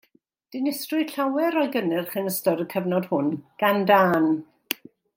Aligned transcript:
Dinistriwyd 0.55 1.11
llawer 1.17 1.57
o'i 1.63 1.69
gynnyrch 1.77 2.17
yn 2.23 2.31
ystod 2.33 2.65
y 2.65 2.67
cyfnod 2.75 3.09
hwn 3.13 3.31
gan 3.65 3.85
dân. 3.93 4.31